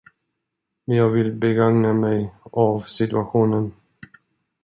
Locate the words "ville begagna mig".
1.09-2.35